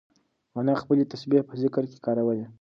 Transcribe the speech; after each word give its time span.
انا 0.59 0.73
خپلې 0.81 1.03
تسبیح 1.13 1.41
په 1.49 1.53
ذکر 1.61 1.83
کې 1.89 1.97
کارولې. 2.05 2.45